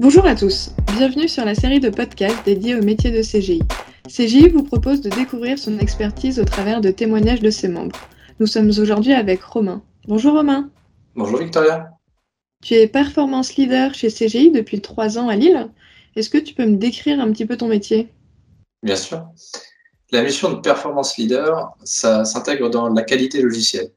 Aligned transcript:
Bonjour 0.00 0.26
à 0.26 0.36
tous, 0.36 0.70
bienvenue 0.96 1.26
sur 1.26 1.44
la 1.44 1.56
série 1.56 1.80
de 1.80 1.88
podcasts 1.90 2.44
dédiée 2.44 2.76
au 2.76 2.82
métier 2.84 3.10
de 3.10 3.20
CGI. 3.20 3.62
CGI 4.06 4.48
vous 4.48 4.62
propose 4.62 5.00
de 5.00 5.10
découvrir 5.10 5.58
son 5.58 5.76
expertise 5.80 6.38
au 6.38 6.44
travers 6.44 6.80
de 6.80 6.92
témoignages 6.92 7.40
de 7.40 7.50
ses 7.50 7.66
membres. 7.66 7.98
Nous 8.38 8.46
sommes 8.46 8.68
aujourd'hui 8.68 9.12
avec 9.12 9.42
Romain. 9.42 9.82
Bonjour 10.06 10.34
Romain. 10.34 10.70
Bonjour 11.16 11.40
Victoria. 11.40 11.90
Tu 12.62 12.74
es 12.74 12.86
performance 12.86 13.56
leader 13.56 13.92
chez 13.92 14.08
CGI 14.08 14.52
depuis 14.52 14.80
trois 14.80 15.18
ans 15.18 15.28
à 15.28 15.34
Lille. 15.34 15.68
Est-ce 16.14 16.30
que 16.30 16.38
tu 16.38 16.54
peux 16.54 16.66
me 16.66 16.76
décrire 16.76 17.18
un 17.18 17.32
petit 17.32 17.44
peu 17.44 17.56
ton 17.56 17.66
métier? 17.66 18.08
Bien 18.84 18.94
sûr. 18.94 19.26
La 20.12 20.22
mission 20.22 20.52
de 20.52 20.60
performance 20.60 21.16
leader, 21.16 21.74
ça 21.82 22.24
s'intègre 22.24 22.70
dans 22.70 22.88
la 22.88 23.02
qualité 23.02 23.42
logicielle. 23.42 23.90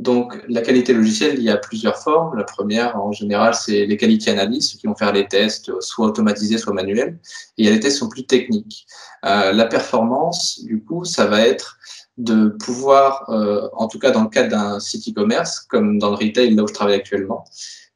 Donc, 0.00 0.42
la 0.48 0.62
qualité 0.62 0.94
logicielle, 0.94 1.34
il 1.36 1.42
y 1.44 1.50
a 1.50 1.58
plusieurs 1.58 1.98
formes. 1.98 2.34
La 2.34 2.44
première, 2.44 2.96
en 2.96 3.12
général, 3.12 3.54
c'est 3.54 3.84
les 3.84 3.98
quality 3.98 4.30
analysts 4.30 4.80
qui 4.80 4.86
vont 4.86 4.94
faire 4.94 5.12
les 5.12 5.28
tests 5.28 5.78
soit 5.80 6.06
automatisés, 6.06 6.56
soit 6.56 6.72
manuels. 6.72 7.18
Et 7.58 7.70
des 7.70 7.80
tests 7.80 7.98
sont 7.98 8.08
plus 8.08 8.24
techniques. 8.24 8.86
Euh, 9.26 9.52
la 9.52 9.66
performance, 9.66 10.64
du 10.64 10.82
coup, 10.82 11.04
ça 11.04 11.26
va 11.26 11.46
être 11.46 11.76
de 12.16 12.48
pouvoir, 12.48 13.28
euh, 13.28 13.68
en 13.74 13.88
tout 13.88 13.98
cas 13.98 14.10
dans 14.10 14.22
le 14.22 14.30
cadre 14.30 14.48
d'un 14.48 14.80
site 14.80 15.06
e-commerce, 15.10 15.60
comme 15.60 15.98
dans 15.98 16.08
le 16.08 16.16
retail, 16.16 16.54
là 16.54 16.62
où 16.62 16.68
je 16.68 16.72
travaille 16.72 16.96
actuellement, 16.96 17.44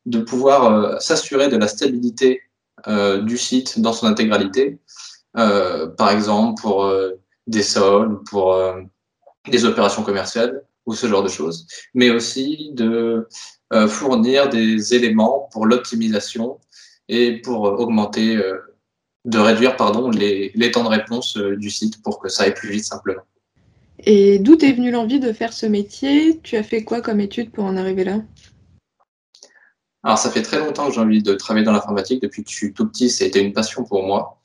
de 0.04 0.18
pouvoir 0.18 0.64
euh, 0.66 0.98
s'assurer 0.98 1.48
de 1.48 1.56
la 1.56 1.68
stabilité 1.68 2.42
du 3.22 3.38
site 3.38 3.80
dans 3.80 3.94
son 3.94 4.06
intégralité, 4.06 4.78
par 5.32 6.10
exemple 6.10 6.60
pour 6.60 6.86
des 7.46 7.62
soldes, 7.62 8.18
pour 8.28 8.58
des 9.48 9.64
opérations 9.64 10.02
commerciales 10.02 10.62
ou 10.86 10.94
ce 10.94 11.06
genre 11.06 11.22
de 11.22 11.28
choses, 11.28 11.66
mais 11.94 12.10
aussi 12.10 12.70
de 12.72 13.28
fournir 13.88 14.48
des 14.48 14.94
éléments 14.94 15.48
pour 15.52 15.66
l'optimisation 15.66 16.58
et 17.08 17.40
pour 17.40 17.62
augmenter, 17.62 18.40
de 19.24 19.38
réduire 19.38 19.76
pardon, 19.76 20.10
les, 20.10 20.52
les 20.54 20.70
temps 20.70 20.84
de 20.84 20.88
réponse 20.88 21.36
du 21.36 21.70
site 21.70 22.02
pour 22.02 22.18
que 22.18 22.28
ça 22.28 22.44
aille 22.44 22.54
plus 22.54 22.70
vite 22.70 22.84
simplement. 22.84 23.22
Et 24.00 24.38
d'où 24.38 24.56
t'es 24.56 24.72
venue 24.72 24.90
l'envie 24.90 25.20
de 25.20 25.32
faire 25.32 25.52
ce 25.52 25.66
métier? 25.66 26.40
Tu 26.42 26.56
as 26.56 26.62
fait 26.62 26.82
quoi 26.82 27.00
comme 27.00 27.20
étude 27.20 27.50
pour 27.52 27.64
en 27.64 27.76
arriver 27.76 28.04
là? 28.04 28.20
Alors, 30.02 30.18
ça 30.18 30.30
fait 30.30 30.42
très 30.42 30.58
longtemps 30.58 30.88
que 30.88 30.94
j'ai 30.94 31.00
envie 31.00 31.22
de 31.22 31.32
travailler 31.34 31.64
dans 31.64 31.72
l'informatique. 31.72 32.20
Depuis 32.20 32.44
que 32.44 32.50
je 32.50 32.56
suis 32.56 32.74
tout 32.74 32.86
petit, 32.86 33.08
c'était 33.08 33.40
une 33.42 33.54
passion 33.54 33.84
pour 33.84 34.02
moi. 34.02 34.38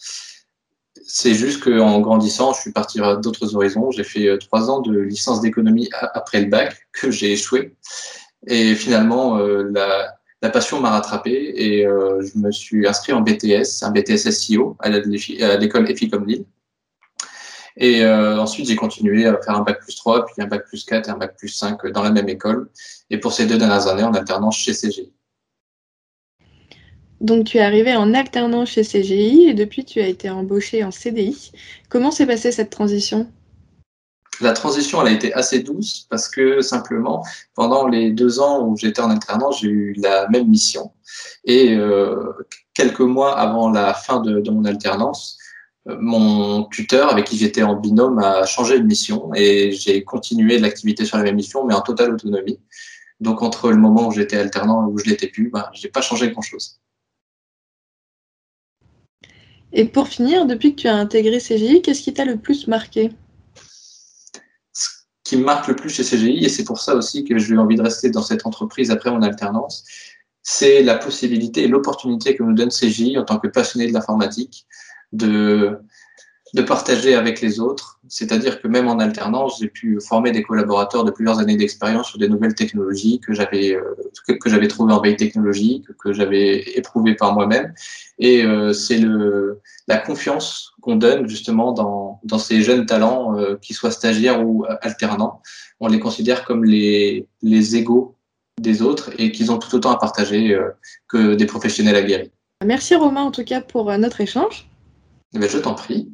C'est 1.06 1.34
juste 1.34 1.64
qu'en 1.64 2.00
grandissant, 2.00 2.54
je 2.54 2.62
suis 2.62 2.72
parti 2.72 3.00
à 3.02 3.16
d'autres 3.16 3.56
horizons. 3.56 3.92
J'ai 3.92 4.04
fait 4.04 4.28
euh, 4.28 4.38
trois 4.38 4.70
ans 4.70 4.82
de 4.82 4.98
licence 5.00 5.42
d'économie 5.42 5.90
après 6.14 6.42
le 6.42 6.48
bac, 6.48 6.88
que 6.94 7.12
j'ai 7.12 7.32
échoué. 7.34 7.76
Et 8.48 8.76
finalement, 8.76 9.38
euh, 9.38 9.70
la, 9.74 10.50
passion 10.50 10.80
m'a 10.80 10.92
rattrapé 10.92 11.54
et 11.56 11.86
euh, 11.86 12.22
je 12.22 12.40
me 12.40 12.52
suis 12.52 12.88
inscrit 12.88 13.14
en 13.14 13.22
BTS, 13.22 13.84
un 13.84 13.92
BTS 13.92 14.32
SEO 14.32 14.78
à 14.80 14.90
l'école 14.90 15.90
EFICOM 15.90 16.26
Lille. 16.26 16.46
Et 17.82 18.06
ensuite, 18.06 18.68
j'ai 18.68 18.76
continué 18.76 19.26
à 19.26 19.38
faire 19.42 19.56
un 19.56 19.62
bac 19.62 19.80
plus 19.80 19.96
3, 19.96 20.26
puis 20.26 20.42
un 20.42 20.48
bac 20.48 20.66
plus 20.68 20.84
4 20.84 21.08
et 21.08 21.12
un 21.12 21.18
bac 21.18 21.38
plus 21.38 21.48
5 21.48 21.88
dans 21.88 22.04
la 22.04 22.12
même 22.12 22.28
école. 22.28 22.70
Et 23.10 23.18
pour 23.18 23.32
ces 23.32 23.46
deux 23.46 23.58
dernières 23.58 23.88
années, 23.88 24.04
en 24.04 24.14
alternance 24.14 24.58
chez 24.58 24.74
CGI. 24.74 25.14
Donc 27.22 27.46
tu 27.46 27.58
es 27.58 27.62
arrivé 27.62 27.96
en 27.96 28.14
alternance 28.14 28.70
chez 28.70 28.84
CGI 28.84 29.50
et 29.50 29.54
depuis 29.54 29.84
tu 29.84 30.00
as 30.00 30.08
été 30.08 30.30
embauché 30.30 30.84
en 30.84 30.92
CDI. 30.92 31.52
Comment 31.90 32.12
s'est 32.12 32.26
passée 32.26 32.52
cette 32.52 32.70
transition? 32.70 33.30
La 34.42 34.54
transition, 34.54 35.02
elle 35.02 35.10
a 35.10 35.12
été 35.12 35.34
assez 35.34 35.60
douce 35.60 36.08
parce 36.10 36.30
que 36.30 36.62
simplement, 36.62 37.26
pendant 37.56 37.88
les 37.88 38.12
deux 38.12 38.40
ans 38.40 38.66
où 38.66 38.78
j'étais 38.78 39.02
en 39.02 39.10
alternance, 39.10 39.60
j'ai 39.60 39.68
eu 39.68 39.94
la 39.98 40.30
même 40.30 40.48
mission. 40.48 40.94
Et 41.44 41.76
euh, 41.76 42.32
quelques 42.74 43.02
mois 43.02 43.38
avant 43.38 43.70
la 43.70 43.94
fin 43.94 44.22
de, 44.22 44.50
mon 44.50 44.64
alternance, 44.64 45.38
euh, 45.90 45.98
mon 46.00 46.64
tuteur 46.66 47.12
avec 47.12 47.26
qui 47.26 47.38
j'étais 47.38 47.64
en 47.64 47.76
binôme 47.76 48.20
a 48.20 48.46
changé 48.46 48.80
de 48.80 48.86
mission 48.86 49.32
et 49.36 49.74
j'ai 49.74 50.06
continué 50.06 50.58
l'activité 50.58 51.04
sur 51.04 51.18
la 51.18 51.24
même 51.24 51.36
mission, 51.36 51.66
mais 51.66 51.74
en 51.74 51.82
totale 51.82 52.14
autonomie. 52.14 52.62
Donc 53.20 53.42
entre 53.42 53.72
le 53.72 53.78
moment 53.78 54.08
où 54.08 54.12
j'étais 54.14 54.38
alternant 54.38 54.88
et 54.88 54.92
où 54.92 54.98
je 54.98 55.04
l'étais 55.04 55.28
plus, 55.28 55.50
bah, 55.50 55.70
j'ai 55.74 55.90
pas 55.90 56.02
changé 56.02 56.32
grand-chose. 56.32 56.80
Et 59.72 59.86
pour 59.86 60.08
finir, 60.08 60.46
depuis 60.46 60.76
que 60.76 60.82
tu 60.82 60.88
as 60.88 60.96
intégré 60.96 61.40
CGI, 61.40 61.82
qu'est-ce 61.82 62.02
qui 62.02 62.14
t'a 62.14 62.26
le 62.26 62.38
plus 62.38 62.68
marqué? 62.68 63.12
Ce 64.74 64.88
qui 65.24 65.38
me 65.38 65.44
marque 65.44 65.68
le 65.68 65.76
plus 65.76 65.90
chez 65.90 66.04
CGI, 66.04 66.44
et 66.44 66.50
c'est 66.50 66.64
pour 66.64 66.80
ça 66.80 66.96
aussi 66.96 67.24
que 67.24 67.38
j'ai 67.38 67.58
envie 67.58 67.76
de 67.76 67.84
rester 67.84 68.10
dans 68.10 68.24
cette 68.24 68.46
entreprise 68.46 68.90
après 68.90 69.12
mon 69.12 69.22
alternance, 69.22 69.86
c'est 70.42 70.82
la 70.82 70.98
possibilité 70.98 71.64
et 71.64 71.68
l'opportunité 71.68 72.36
que 72.36 72.44
nous 72.44 72.54
donne 72.54 72.70
CGI 72.70 73.18
en 73.20 73.26
tant 73.26 73.38
que 73.38 73.48
passionné 73.48 73.88
de 73.88 73.94
l'informatique 73.94 74.66
de, 75.12 75.78
de 76.54 76.62
partager 76.62 77.16
avec 77.16 77.42
les 77.42 77.60
autres. 77.60 78.00
C'est-à-dire 78.08 78.62
que 78.62 78.68
même 78.68 78.88
en 78.88 79.00
alternance, 79.00 79.60
j'ai 79.60 79.68
pu 79.68 80.00
former 80.00 80.32
des 80.32 80.44
collaborateurs 80.44 81.04
de 81.04 81.12
plusieurs 81.12 81.40
années 81.40 81.58
d'expérience 81.58 82.08
sur 82.08 82.18
des 82.18 82.28
nouvelles 82.28 82.56
technologies 82.56 83.20
que 83.20 83.34
j'avais 83.34 83.76
euh, 83.76 83.96
que, 84.28 84.34
que 84.34 84.50
j'avais 84.50 84.68
trouvées 84.68 84.94
en 84.94 85.02
veille 85.02 85.18
technologique, 85.18 85.86
que 85.98 86.14
j'avais 86.14 86.78
éprouvées 86.78 87.16
par 87.16 87.34
moi-même. 87.34 87.74
Et 88.18 88.44
euh, 88.44 88.74
c'est 88.74 88.98
le 88.98 89.62
la 89.88 89.98
confiance 89.98 90.72
qu'on 90.82 90.96
donne 90.96 91.28
justement 91.28 91.72
dans, 91.72 92.20
dans 92.24 92.40
ces 92.40 92.62
jeunes 92.62 92.86
talents, 92.86 93.38
euh, 93.38 93.56
qu'ils 93.62 93.76
soient 93.76 93.92
stagiaires 93.92 94.46
ou 94.46 94.66
alternants. 94.82 95.42
On 95.80 95.88
les 95.88 96.00
considère 96.00 96.44
comme 96.46 96.66
les, 96.66 97.28
les 97.42 97.76
égaux 97.76 98.16
des 98.60 98.82
autres 98.82 99.12
et 99.18 99.32
qu'ils 99.32 99.52
ont 99.52 99.58
tout 99.58 99.74
autant 99.76 99.92
à 99.92 99.98
partager 99.98 100.54
euh, 100.54 100.70
que 101.08 101.36
des 101.36 101.46
professionnels 101.46 101.96
aguerris. 101.96 102.32
Merci 102.66 102.96
Romain 102.96 103.22
en 103.22 103.32
tout 103.32 103.44
cas 103.44 103.62
pour 103.62 103.90
euh, 103.90 103.98
notre 103.98 104.22
échange. 104.22 104.70
Eh 105.34 105.40
ben, 105.40 105.50
je 105.50 105.58
t'en 105.58 105.74
prie. 105.74 106.12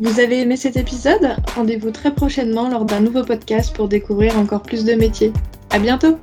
Vous 0.00 0.20
avez 0.20 0.40
aimé 0.40 0.56
cet 0.56 0.76
épisode? 0.76 1.36
Rendez-vous 1.54 1.90
très 1.90 2.12
prochainement 2.12 2.68
lors 2.68 2.84
d'un 2.84 3.00
nouveau 3.00 3.22
podcast 3.22 3.74
pour 3.74 3.88
découvrir 3.88 4.36
encore 4.38 4.62
plus 4.62 4.84
de 4.84 4.94
métiers. 4.94 5.32
À 5.70 5.78
bientôt 5.78 6.18